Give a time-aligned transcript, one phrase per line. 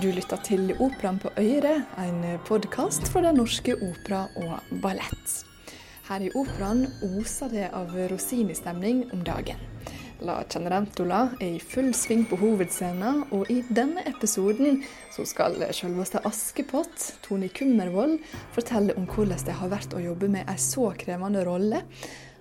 [0.00, 5.32] Du lytter til Operaen på Øyre, en podkast fra Den norske opera og ballett.
[6.06, 9.60] Her i operaen oser det av Rossini-stemning om dagen.
[10.24, 14.80] La Cenerentola er i full sving på hovedscenen, og i denne episoden
[15.12, 18.16] så skal selveste Askepott, Tone Kummervoll,
[18.56, 21.82] fortelle om hvordan det har vært å jobbe med en så krevende rolle.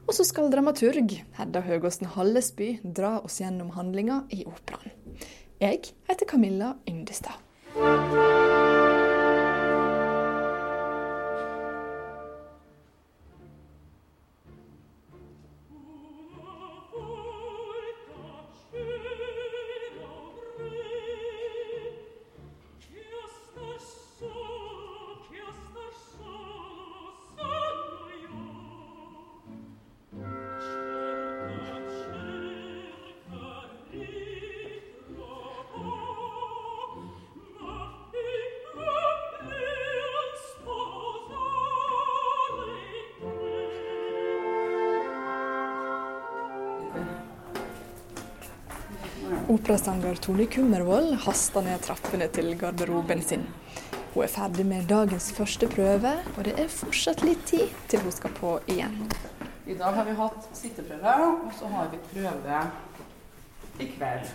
[0.07, 4.95] Og så skal dramaturg Hedda Høgåsen Hallesby dra oss gjennom handlinga i operaen.
[5.59, 7.48] Jeg heter Camilla Yndestad.
[7.79, 8.48] Música
[49.49, 53.47] Operasanger Tone Kummervoll haster ned trappene til garderoben sin.
[54.13, 58.13] Hun er ferdig med dagens første prøve, og det er fortsatt litt tid til hun
[58.13, 58.99] skal på igjen.
[59.65, 61.15] I dag har vi hatt sitteprøve,
[61.47, 62.59] og så har vi prøve
[63.81, 64.29] i kveld.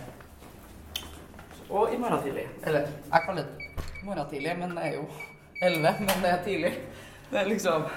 [1.69, 2.49] Og i morgen tidlig.
[2.67, 5.07] Eller jeg kaller det morgen tidlig, men det er jo
[5.61, 6.73] 11, men det er tidlig.
[7.31, 7.87] Det er liksom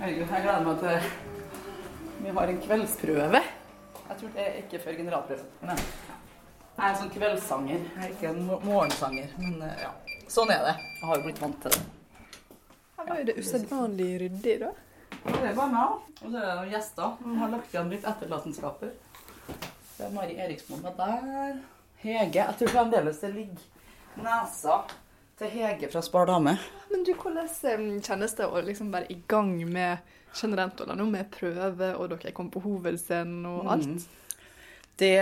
[0.00, 3.46] Herregud, jeg gleder meg til Vi har en kveldsprøve.
[4.18, 5.50] Jeg tror det er ikke før generalprøven.
[5.62, 5.74] Nei.
[5.78, 7.82] Jeg er en sånn kveldssanger.
[7.86, 9.28] Jeg er ikke en morgensanger.
[9.38, 9.90] Men eh, ja,
[10.34, 10.72] sånn er det.
[10.96, 11.82] Jeg har jo blitt vant til det.
[12.96, 14.72] Her var jo det usedvanlig ryddig, da.
[15.28, 17.14] Det bare meg, og så er det noen gjester.
[17.20, 18.90] De har lagt igjen litt etterlatenskaper.
[19.52, 21.62] Det er Mari Eriksmoen der.
[22.02, 22.42] Hege.
[22.42, 24.80] Jeg tror fremdeles det ligger nesa
[25.38, 26.56] til Hege fra Spar dame.
[26.90, 31.30] Men du, hvordan eh, kjennes det å liksom være i gang med generelt nå med
[31.32, 33.92] prøve, og dere kom på hovedscenen og alt?
[33.94, 34.38] Mm.
[34.98, 35.12] Det,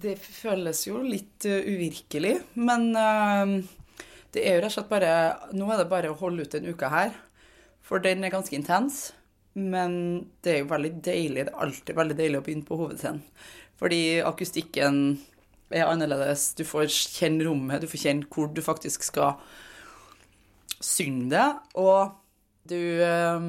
[0.00, 3.58] det, føles jo litt uh, uvirkelig, men uh,
[4.32, 5.10] det er jo rett og slett bare
[5.52, 7.12] Nå er det bare å holde ut en uke her,
[7.84, 9.10] for den er ganske intens.
[9.54, 9.92] Men
[10.42, 11.44] det er jo veldig deilig.
[11.44, 13.20] Det er alltid veldig deilig å begynne på hovedscenen.
[13.78, 14.96] Fordi akustikken
[15.74, 16.52] er annerledes.
[16.58, 19.38] Du får kjenne rommet, du får kjenne hvor du faktisk skal
[20.84, 21.48] synge det.
[21.80, 22.14] Og
[22.70, 23.48] du uh,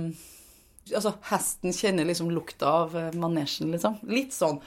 [0.93, 3.97] Altså, hesten kjenner liksom lukta av eh, manesjen, liksom.
[4.05, 4.59] Litt sånn.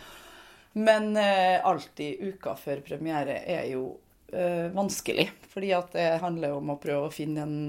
[0.78, 3.84] Men eh, alltid uka før premiere er jo
[4.32, 5.28] eh, vanskelig.
[5.52, 7.60] Fordi at det handler om å prøve å finne en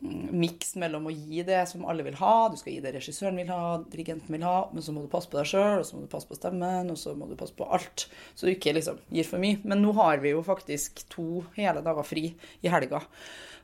[0.00, 3.50] miks mellom å gi det som alle vil ha, du skal gi det regissøren vil
[3.52, 6.04] ha, dirigenten vil ha, men så må du passe på deg sjøl, og så må
[6.04, 8.06] du passe på stemmen, og så må du passe på alt.
[8.34, 9.60] Så du ikke liksom gir for mye.
[9.62, 12.30] Men nå har vi jo faktisk to hele dager fri
[12.64, 13.02] i helga.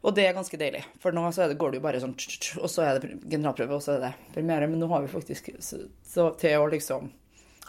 [0.04, 2.14] Og det er ganske deilig, for nå så det, går det jo bare sånn
[2.60, 4.68] Og så er det generalprøve, og så er det premiere.
[4.70, 7.10] Men nå har vi faktisk så, til å liksom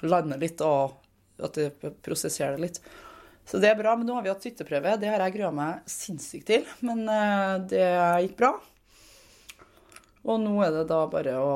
[0.06, 1.00] lande litt og
[1.42, 2.82] at det prosesserer det litt.
[3.48, 3.96] Så det er bra.
[3.96, 4.98] Men nå har vi hatt sytteprøve.
[5.00, 6.66] Det har jeg grua meg sinnssykt til.
[6.86, 7.86] Men uh, det
[8.26, 8.52] gikk bra.
[10.28, 11.54] Og nå er det da bare å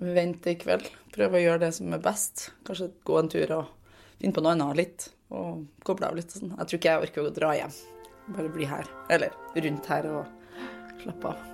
[0.00, 0.88] vente i kveld.
[1.14, 2.48] Prøve å gjøre det som er best.
[2.66, 5.08] Kanskje gå en tur og finne på noe annet litt.
[5.30, 6.34] Og koble av litt.
[6.34, 6.56] Sånn.
[6.56, 7.78] Jeg tror ikke jeg orker å dra hjem.
[8.34, 8.90] Bare bli her.
[9.10, 10.58] Eller rundt her og
[11.04, 11.49] slappe av.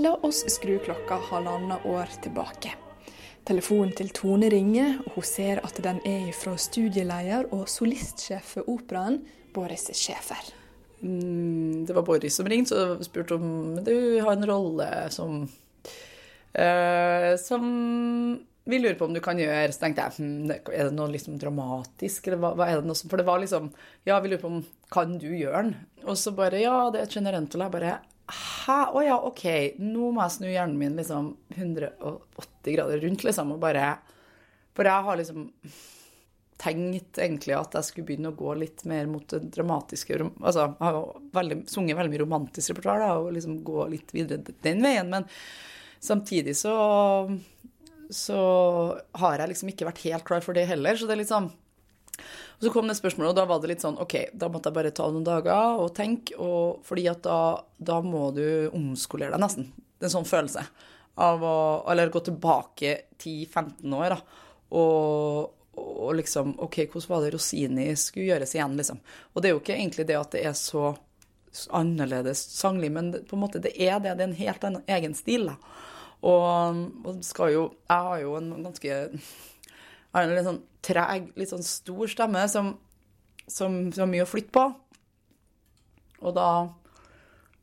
[0.00, 2.70] La oss skru klokka halvannet år tilbake.
[3.44, 8.70] Telefonen til Tone ringer, og hun ser at den er fra studieleder og solistsjef for
[8.72, 9.20] operaen,
[9.52, 10.52] Boris Schäfer.
[11.02, 17.32] Mm, det var Boris som ringte og spurte om du har en rolle som uh,
[17.42, 17.66] Som
[18.64, 19.74] vi lurer på om du kan gjøre.
[19.74, 22.96] Så tenkte jeg hm, er det noe liksom dramatisk, eller hva, hva, er det noe
[22.96, 23.68] som For det var liksom
[24.08, 24.62] Ja, vi lurer på om
[24.94, 25.76] kan du gjøre den?
[26.06, 27.66] Og så bare Ja, det er et generentol.
[27.66, 27.98] Jeg bare
[28.32, 28.78] Hæ?
[28.88, 29.44] Å oh, ja, OK.
[29.82, 33.96] Nå må jeg snu hjernen min liksom 180 grader rundt, liksom, og bare
[34.76, 35.50] For jeg har liksom
[36.62, 40.86] tenkt egentlig at jeg skulle begynne å gå litt mer mot det dramatiske Altså, jeg
[40.86, 41.00] har
[41.34, 45.26] veldig, sunget veldig mye romantisk repertoar, da, og liksom gå litt videre den veien, men
[46.02, 46.76] samtidig så
[48.12, 48.38] så
[49.16, 50.98] har jeg liksom ikke vært helt klar for det heller.
[50.98, 51.50] Så det er litt sånn
[52.62, 54.92] så kom det spørsmålet, og da var det litt sånn OK, da måtte jeg bare
[54.94, 57.38] ta noen dager og tenke, og fordi at da,
[57.78, 59.72] da må du omskolere deg nesten.
[59.74, 60.66] Det er en sånn følelse
[61.22, 61.56] av å
[61.92, 64.44] Eller gå tilbake 10-15 år, da.
[64.78, 65.50] Og,
[65.82, 69.02] og liksom OK, hvordan var det Rosini skulle gjøres igjen, liksom?
[69.32, 70.94] Og det er jo ikke egentlig det at det er så
[71.76, 74.16] annerledes sanglig, men på en måte det er det.
[74.16, 75.58] Det er en helt annen egen stil, da.
[76.22, 81.30] Og, og skal jo Jeg har jo en ganske Jeg har en litt sånn treg,
[81.38, 82.74] litt sånn stor stemme som,
[83.46, 84.66] som, som har mye å flytte på.
[86.22, 86.48] Og da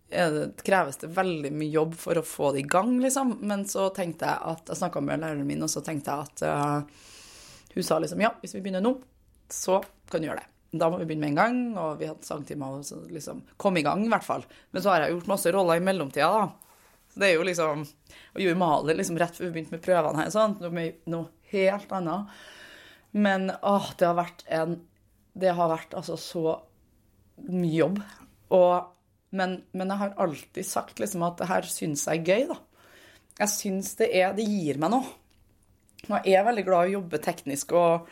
[0.10, 3.38] det, kreves det veldig mye jobb for å få det i gang, liksom.
[3.46, 6.46] Men så tenkte jeg at Jeg snakka med læreren min, og så tenkte jeg at
[6.50, 7.10] uh,
[7.76, 8.96] hun sa liksom ja, hvis vi begynner nå,
[9.50, 9.80] så
[10.10, 10.50] kan du gjøre det.
[10.80, 13.86] Da må vi begynne med en gang, og vi hadde sangtimer og liksom kom i
[13.86, 14.46] gang, i hvert fall.
[14.74, 16.80] Men så har jeg gjort masse roller i mellomtida, da.
[17.10, 17.80] Så det er jo liksom
[18.36, 20.60] Og gjorde maler liksom rett før vi begynte med prøvene her, sånn.
[20.62, 22.42] Noe, noe helt annet.
[23.12, 24.80] Men åh, det har vært en
[25.40, 26.44] Det har vært altså så
[27.48, 28.00] mye jobb.
[28.56, 28.96] Og
[29.30, 32.58] men, men, jeg har alltid sagt liksom at det her syns jeg er gøy, da.
[33.40, 35.12] Jeg syns det er Det gir meg noe.
[36.08, 38.10] Og jeg er veldig glad i å jobbe teknisk, og,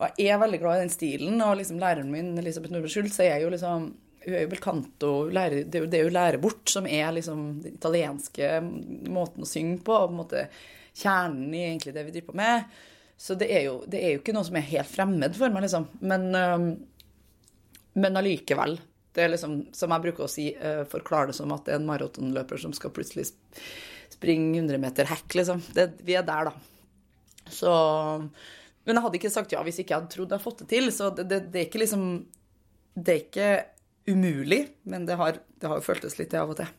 [0.00, 1.38] og jeg er veldig glad i den stilen.
[1.44, 3.92] Og liksom læreren min, Elisabeth Nordby Schultz, er jo liksom
[4.24, 8.58] hun er jo belcanto, det er jo lærer bort, som er liksom den italienske
[9.08, 9.94] måten å synge på.
[9.94, 10.44] og på en måte
[10.98, 12.78] Kjernen i egentlig det vi driver på med.
[13.18, 15.64] Så det er, jo, det er jo ikke noe som er helt fremmed for meg,
[15.66, 15.88] liksom.
[16.06, 16.28] Men,
[17.98, 18.76] men allikevel
[19.18, 21.80] det er liksom, som jeg bruker å si, uh, forklare det som at det er
[21.80, 23.26] en maratonløper som skal plutselig
[24.12, 25.62] springe 100 meter hekk, liksom.
[25.74, 27.48] Det, vi er der, da.
[27.50, 27.72] Så
[28.84, 30.68] Men jeg hadde ikke sagt ja hvis ikke jeg hadde trodd jeg hadde fått det
[30.70, 30.90] til.
[30.94, 32.02] Så det, det, det er ikke liksom
[32.92, 33.48] Det er ikke
[34.08, 36.70] umulig, men det har, det har jo føltes litt det av og til.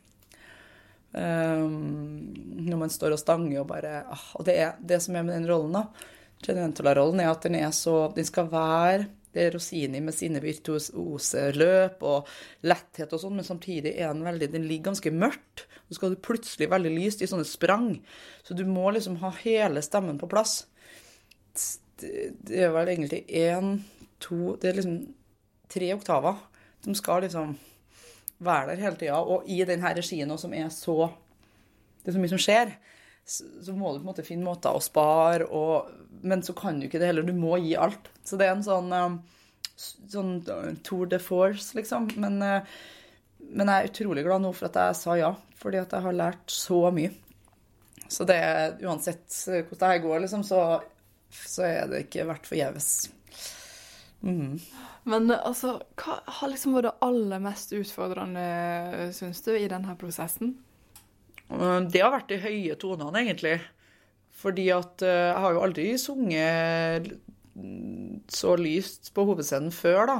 [1.10, 2.30] Um,
[2.62, 5.34] når man står og stanger og bare ah, Og det, er, det som er med
[5.34, 6.10] den rollen, da,
[6.44, 11.44] Cenerentola-rollen, er at den er så Den skal være det er Rosini med sine virtuose
[11.54, 12.30] løp og
[12.66, 15.66] letthet og sånn, men samtidig er den veldig Den ligger ganske mørkt.
[15.86, 18.00] Så skal du plutselig veldig lyst i sånne sprang.
[18.42, 20.64] Så du må liksom ha hele stemmen på plass.
[22.00, 23.82] Det er vel egentlig én,
[24.18, 24.98] to Det er liksom
[25.70, 26.42] tre oktaver
[26.82, 27.54] som skal liksom
[28.42, 29.20] være der hele tida.
[29.22, 31.12] Og i denne regien som er så
[32.02, 32.74] Det er så mye som skjer
[33.30, 35.90] så må du på en måte finne måter å spare, og,
[36.26, 37.26] men så kan du ikke det heller.
[37.26, 38.10] Du må gi alt.
[38.26, 39.18] Så det er en sånn, um,
[40.10, 42.10] sånn uh, tour de force, liksom.
[42.20, 42.80] Men, uh,
[43.46, 46.18] men, jeg er utrolig glad nå for at jeg sa ja, fordi at jeg har
[46.18, 47.14] lært så mye.
[48.10, 48.40] Så det
[48.82, 50.62] uansett hvordan det her går, liksom, så,
[51.30, 52.88] så er det ikke vært forgjeves.
[54.26, 54.58] Mm.
[55.10, 58.48] Men altså, hva har liksom vært det aller mest utfordrende,
[59.16, 60.56] syns du, i denne prosessen?
[61.50, 63.56] Det har vært de høye tonene, egentlig.
[64.40, 67.10] Fordi at eh, jeg har jo aldri sunget
[68.30, 70.18] så lyst på hovedscenen før, da.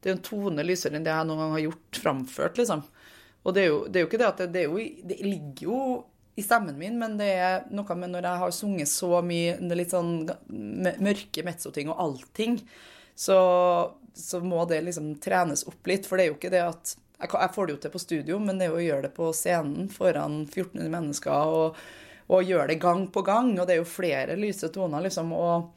[0.00, 2.84] Det er en tone lysere enn det jeg noen gang har gjort framført, liksom.
[3.46, 5.70] Og det er jo, det er jo ikke det at det, det, jo, det, ligger
[5.70, 5.80] jo
[6.36, 9.78] i stemmen min, men det er noe med når jeg har sunget så mye det
[9.78, 10.26] litt sånn
[11.06, 12.58] mørke mezzoting og allting,
[13.16, 13.38] så,
[14.12, 16.06] så må det liksom trenes opp litt.
[16.06, 18.58] For det er jo ikke det at jeg, får det jo til på studio, men
[18.58, 21.78] det er jo å gjøre det på scenen foran 1400 mennesker og,
[22.28, 23.54] og gjøre det gang på gang.
[23.56, 25.70] Og det er jo flere lyse toner, liksom, og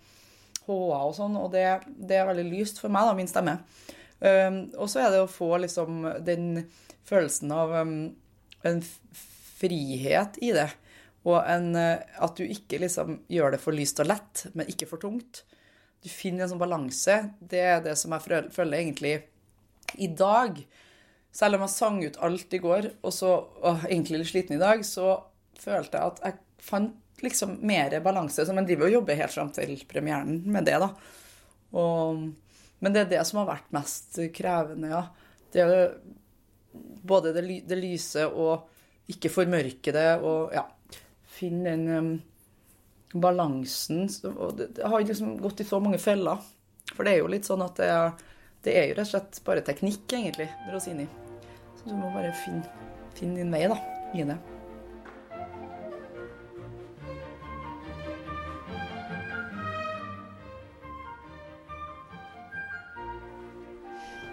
[0.69, 3.55] H-er og sånn, og det, det, er veldig lyst for meg, da, min stemme.
[4.19, 6.65] Um, og så er det å få liksom den
[7.07, 7.95] følelsen av um,
[8.67, 8.81] en
[9.61, 10.67] frihet i det.
[11.23, 14.89] Og en, uh, at du ikke liksom gjør det for lyst og lett, men ikke
[14.91, 15.45] for tungt.
[16.03, 17.17] Du finner en sånn balanse.
[17.39, 19.15] Det er det som jeg føler egentlig
[19.99, 20.59] i dag
[21.31, 24.61] selv om jeg sang ut alt i går, og så åh, egentlig litt sliten i
[24.61, 25.13] dag, så
[25.59, 28.45] følte jeg at jeg fant liksom mer balanse.
[28.45, 30.89] Så man driver og jobber helt fram til premieren med det, da.
[31.79, 32.23] Og,
[32.79, 35.03] men det er det som har vært mest krevende, ja.
[35.49, 35.93] Det er
[37.09, 38.67] både det, det lyse og
[39.09, 40.67] ikke formørke det, og ja
[41.39, 42.07] Finne den um,
[43.21, 44.09] balansen.
[44.27, 46.41] Og det, det har liksom gått i så mange feller.
[46.89, 48.09] For det er jo litt sånn at det er
[48.65, 51.07] det er jo rett og slett bare teknikk, egentlig, Rosini.
[51.79, 52.63] Så du må bare finne,
[53.15, 53.77] finne din vei, da,
[54.13, 54.39] i det.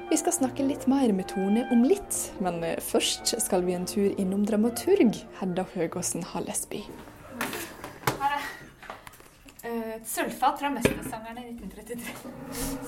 [0.07, 4.15] Vi skal snakke litt mer med Tone om litt, men først skal vi en tur
[4.17, 6.83] innom dramaturg Hedda Høgåsen Hallesby.
[10.07, 12.15] Sølvfat fra 'Mestersangerne' i 1933.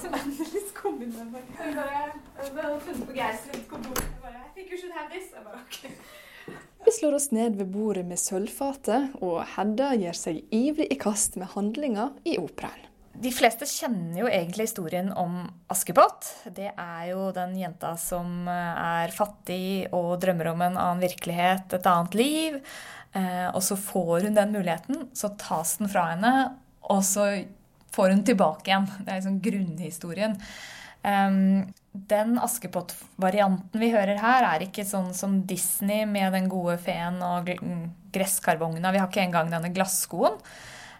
[0.00, 1.42] Som endelig kom inn med.
[1.58, 4.00] Jeg bare funnet på Geirs kontor.
[4.02, 5.32] Jeg bare I think you should have this.
[5.34, 5.90] Jeg bare, okay.
[6.86, 11.36] Vi slår oss ned ved bordet med sølvfatet, og Hedda gir seg ivrig i kast
[11.36, 12.86] med handlinga i operaen.
[13.18, 15.40] De fleste kjenner jo egentlig historien om
[15.72, 16.28] Askepott.
[16.54, 21.88] Det er jo den jenta som er fattig og drømmer om en annen virkelighet, et
[21.90, 22.60] annet liv.
[23.18, 26.32] Eh, og så får hun den muligheten, så tas den fra henne,
[26.92, 27.28] og så
[27.94, 28.88] får hun tilbake igjen.
[29.00, 30.36] Det er liksom grunnhistorien.
[31.02, 37.20] Um, den Askepott-varianten vi hører her, er ikke sånn som Disney med den gode feen
[37.24, 37.50] og
[38.14, 38.92] gresskarvogna.
[38.94, 40.38] Vi har ikke engang denne glasskoen.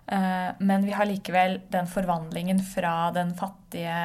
[0.09, 3.99] Uh, men vi har likevel den forvandlingen fra den fattige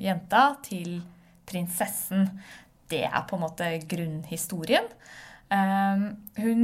[0.00, 1.00] jenta til
[1.46, 2.30] prinsessen.
[2.90, 4.86] Det er på en måte grunnhistorien.
[5.46, 6.62] Hun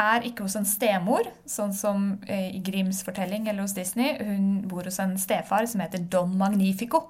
[0.00, 4.14] er ikke hos en stemor, sånn som eh, i Grims fortelling eller hos Disney.
[4.16, 7.04] Hun bor hos en stefar som heter Don Magnifico.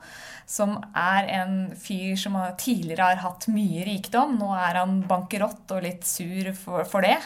[0.51, 4.35] Som er en fyr som tidligere har hatt mye rikdom.
[4.41, 7.19] Nå er han bankerott og litt sur for, for det.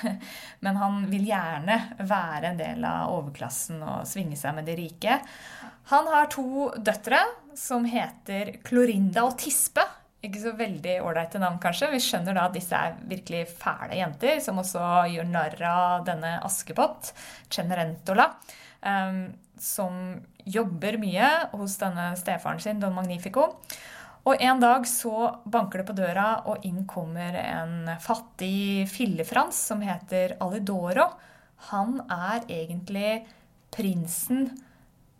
[0.65, 5.21] Men han vil gjerne være en del av overklassen og svinge seg med de rike.
[5.93, 7.21] Han har to døtre
[7.57, 9.85] som heter Klorinda og Tispe
[10.27, 11.91] ikke så veldig ålreite navn, kanskje.
[11.93, 16.37] Vi skjønner da at disse er virkelig fæle jenter, som også gjør narr av denne
[16.47, 17.13] Askepott,
[17.53, 18.31] Cenerentola,
[18.83, 19.27] um,
[19.61, 19.99] som
[20.45, 23.53] jobber mye hos denne stefaren sin, Don Magnifico.
[24.25, 29.85] Og en dag så banker det på døra, og inn kommer en fattig fillefrans som
[29.85, 31.11] heter Alidoro.
[31.71, 33.19] Han er egentlig
[33.75, 34.49] prinsen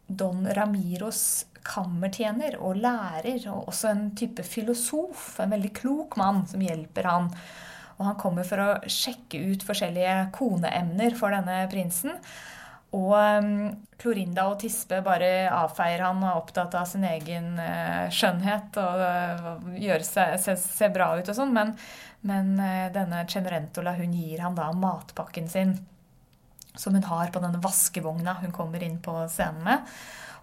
[0.07, 5.35] Don Ramiros kammertjener og lærer, og også en type filosof.
[5.43, 7.31] En veldig klok mann som hjelper han.
[7.99, 12.19] Og han kommer for å sjekke ut forskjellige koneemner for denne prinsen.
[12.95, 18.07] Og um, Klorinda og Tispe bare avfeier han og er opptatt av sin egen uh,
[18.15, 19.49] skjønnhet og uh,
[19.81, 21.55] gjøre seg, se, se, bra ut og sånn.
[21.57, 21.73] Men,
[22.29, 25.75] men uh, denne Cenerentola hun gir han da matpakken sin,
[26.75, 29.95] som hun har på denne vaskevogna hun kommer inn på scenen med.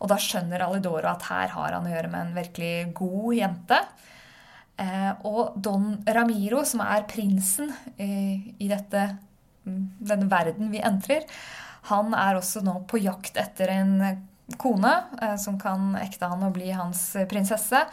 [0.02, 3.82] Og da skjønner Alidoro at her har han å gjøre med en virkelig god jente.
[4.82, 9.04] Eh, og Don Ramiro, som er prinsen eh, i dette,
[9.68, 11.28] mm, denne verden vi entrer,
[11.90, 13.94] han er også nå på jakt etter en
[14.62, 17.86] kone eh, som kan ekte han og bli hans prinsesse.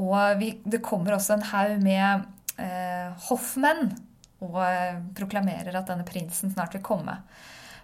[0.00, 2.26] Og vi, det kommer også en haug med
[2.60, 3.92] eh, hoffmenn
[4.42, 7.16] og eh, proklamerer at denne prinsen snart vil komme.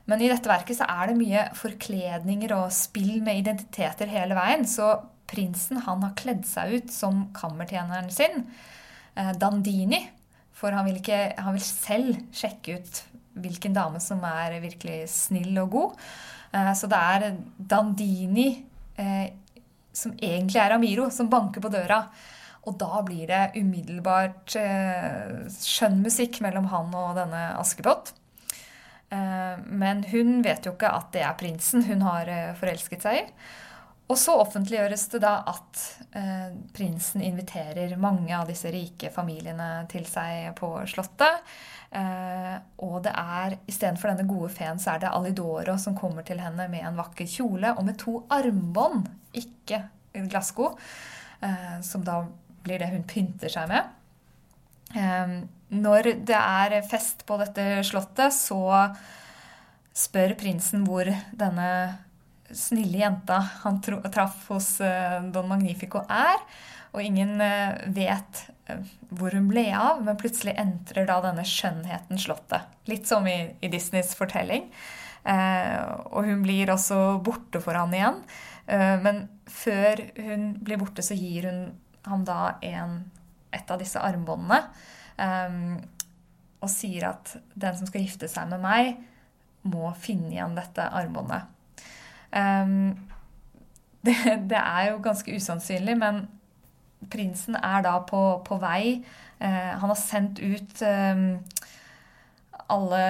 [0.08, 4.64] Men i dette verket så er det mye forkledninger og spill med identiteter hele veien.
[4.68, 4.94] Så
[5.28, 8.46] prinsen han har kledd seg ut som kammertjeneren sin,
[9.14, 10.06] eh, Dandini.
[10.58, 13.02] For han vil, ikke, han vil selv sjekke ut
[13.38, 16.08] hvilken dame som er virkelig snill og god.
[16.56, 18.50] Eh, så det er Dandini,
[19.94, 22.00] som egentlig er Amiro, som banker på døra.
[22.66, 24.56] Og da blir det umiddelbart
[25.54, 28.12] skjønn musikk mellom han og denne Askepott.
[29.10, 33.22] Eh, men hun vet jo ikke at det er prinsen hun har eh, forelsket seg
[33.22, 33.24] i.
[34.08, 35.80] Og så offentliggjøres det da at
[36.16, 41.44] eh, prinsen inviterer mange av disse rike familiene til seg på Slottet.
[41.92, 46.40] Eh, og det er istedenfor denne gode feen, så er det Alidoro som kommer til
[46.40, 49.84] henne med en vakker kjole og med to armbånd, ikke
[50.28, 50.72] glassko,
[51.44, 52.22] eh, som da
[52.68, 53.94] blir det hun pynter seg med.
[54.94, 58.60] Eh, når det er fest på dette slottet, så
[59.98, 61.70] spør prinsen hvor denne
[62.54, 66.40] snille jenta han traff hos eh, Don Magnifico, er.
[66.96, 68.80] Og ingen eh, vet eh,
[69.12, 72.70] hvor hun ble av, men plutselig entrer da denne skjønnheten slottet.
[72.88, 74.70] Litt som i, i Disneys fortelling.
[75.28, 78.22] Eh, og hun blir også borte for han igjen.
[78.68, 81.60] Eh, men før hun blir borte, så gir hun
[82.10, 82.98] ham da en,
[83.54, 84.62] et av disse armbåndene.
[85.18, 85.78] Um,
[86.62, 88.96] og sier at den som skal gifte seg med meg,
[89.68, 91.46] må finne igjen dette armbåndet.
[92.32, 92.96] Um,
[94.06, 94.16] det,
[94.50, 96.26] det, er jo ganske usannsynlig, men
[97.10, 99.00] prinsen er da på, på vei.
[99.38, 101.26] Uh, han har sendt ut um,
[102.68, 103.02] alle,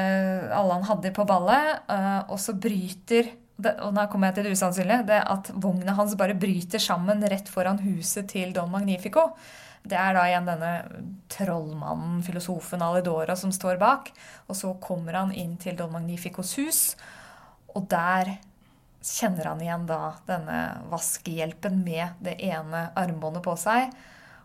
[0.54, 4.46] alle, han hadde på ballet, uh, og så bryter det, og nå kommer jeg til
[4.46, 9.32] det usannsynlige, det at vogna hans bare bryter sammen rett foran huset til Don Magnifico.
[9.88, 10.72] Det er da igjen denne
[11.32, 14.12] trollmannen, filosofen Alidora, som står bak.
[14.46, 16.82] Og så kommer han inn til Don Magnificos hus,
[17.74, 18.36] og der
[19.04, 20.58] kjenner han igjen da denne
[20.90, 23.90] vaskehjelpen med det ene armbåndet på seg,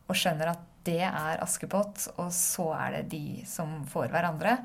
[0.07, 4.57] og skjønner at det er Askepott, og så er det de som får hverandre.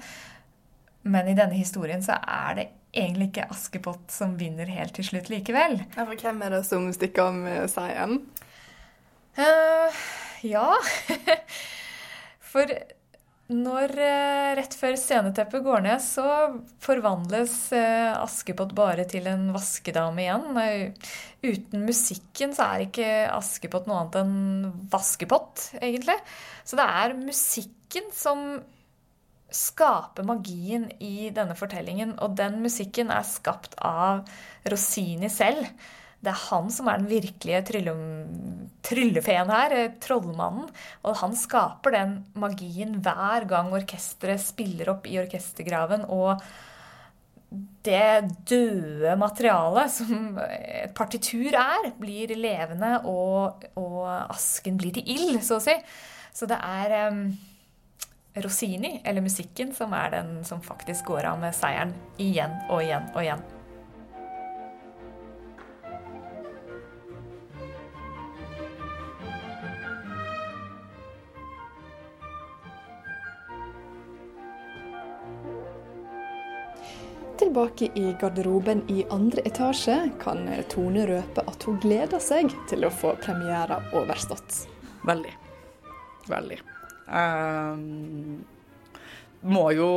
[1.09, 2.67] Men i denne historien så er det
[2.99, 5.79] egentlig ikke Askepott som vinner helt til slutt likevel.
[5.95, 8.21] Ja, for hvem er det som stikker av med seieren?
[9.39, 9.99] Uh,
[10.47, 10.71] ja.
[12.49, 12.71] For
[13.49, 16.25] når uh, rett før sceneteppet går ned, så
[16.85, 20.59] forvandles uh, Askepott bare til en vaskedame igjen.
[21.45, 26.19] Uten musikken så er ikke Askepott noe annet enn vaskepott, egentlig.
[26.67, 28.51] Så det er musikken som
[29.55, 32.17] skaper magien i denne fortellingen.
[32.25, 34.27] Og den musikken er skapt av
[34.69, 35.65] Rossini selv.
[36.19, 37.93] Det er han som er den virkelige trylle,
[38.83, 40.67] tryllefeen her, eh, trollmannen.
[41.07, 46.09] Og han skaper den magien hver gang orkesteret spiller opp i orkestergraven.
[46.11, 46.43] Og
[47.87, 55.39] det døde materialet som et partitur er, blir levende, og, og asken blir til ild,
[55.47, 55.77] så å si.
[56.35, 57.23] Så det er um,
[58.35, 63.09] Rossini, eller musikken, som er den som faktisk går av med seieren igjen og igjen
[63.15, 63.47] og igjen.
[77.39, 82.91] Tilbake i garderoben i andre etasje kan Tone røpe at hun gleder seg til å
[82.91, 84.67] få premiera overstått.
[85.07, 85.37] Veldig.
[86.27, 86.59] Veldig.
[87.09, 88.45] Um,
[89.41, 89.89] må jo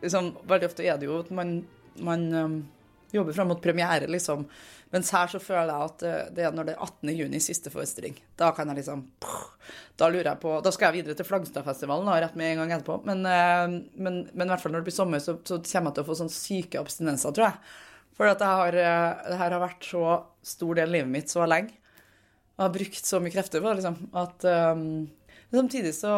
[0.00, 1.58] liksom, Veldig ofte er det jo at man,
[2.00, 2.58] man um,
[3.12, 4.46] jobber fram mot premiere, liksom.
[4.90, 7.10] Mens her så føler jeg at eh, det er når det er 18.
[7.12, 8.14] juni, siste forestilling.
[8.40, 9.02] Da kan jeg liksom
[10.00, 13.02] Da lurer jeg på Da skal jeg videre til Flagstadfestivalen rett med en gang etterpå.
[13.08, 13.66] Men, eh,
[14.00, 16.08] men, men, i hvert fall når det blir sommer, så, så kommer jeg til å
[16.08, 17.76] få sånn syke abstinenser, tror jeg.
[18.18, 20.06] For at jeg har, eh, det her har vært så
[20.54, 21.76] stor del av livet mitt så lenge.
[22.56, 23.98] Jeg har brukt så mye krefter på det, liksom.
[24.18, 24.86] At um,
[25.54, 26.12] Samtidig så,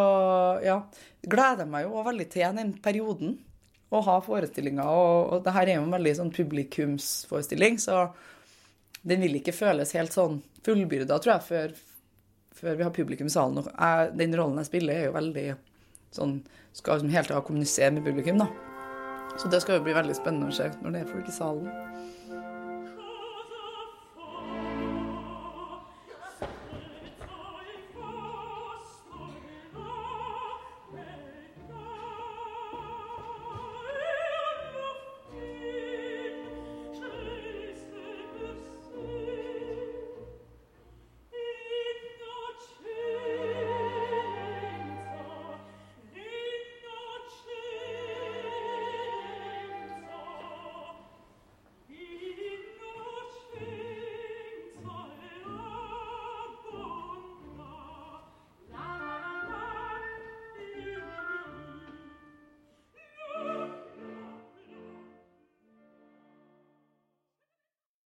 [0.64, 0.80] ja,
[1.22, 3.38] gleder jeg meg jo veldig til den perioden.
[3.90, 4.86] Å ha forestillinger.
[4.86, 8.04] Og, og det her er jo en veldig sånn publikumsforestilling, så
[9.02, 11.74] den vil ikke føles helt sånn fullbyrda, tror jeg, før,
[12.54, 13.66] før, vi har publikum i salen.
[13.66, 15.46] Jeg, den rollen jeg spiller, er jo veldig
[16.14, 18.46] sånn Skal liksom helt av kommunisere med publikum, da.
[19.38, 21.89] Så det skal jo bli veldig spennende å se når det er folk i salen.